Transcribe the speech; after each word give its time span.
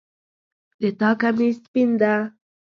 د 0.81 0.83
تا 0.99 1.09
کمیس 1.21 1.57
سپین 1.65 1.89
ده 2.01 2.13